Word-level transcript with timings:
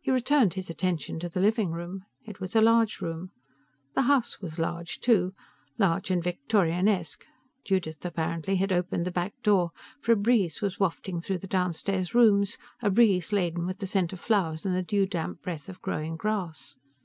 He 0.00 0.10
returned 0.10 0.54
his 0.54 0.68
attention 0.68 1.20
to 1.20 1.28
the 1.28 1.38
living 1.38 1.70
room. 1.70 2.06
It 2.24 2.40
was 2.40 2.56
a 2.56 2.60
large 2.60 3.00
room. 3.00 3.30
The 3.94 4.02
house 4.02 4.40
was 4.40 4.58
large, 4.58 4.98
too 4.98 5.32
large 5.78 6.10
and 6.10 6.20
Victorianesque. 6.20 7.24
Judith, 7.64 8.04
apparently, 8.04 8.56
had 8.56 8.72
opened 8.72 9.04
the 9.04 9.12
back 9.12 9.34
door, 9.44 9.70
for 10.00 10.10
a 10.10 10.16
breeze 10.16 10.60
was 10.60 10.80
wafting 10.80 11.20
through 11.20 11.38
the 11.38 11.46
downstairs 11.46 12.16
rooms 12.16 12.58
a 12.82 12.90
breeze 12.90 13.32
laden 13.32 13.64
with 13.64 13.78
the 13.78 13.86
scent 13.86 14.12
of 14.12 14.18
flowers 14.18 14.66
and 14.66 14.74
the 14.74 14.82
dew 14.82 15.06
damp 15.06 15.40
breath 15.40 15.68
of 15.68 15.80
growing 15.80 16.16
grass. 16.16 16.74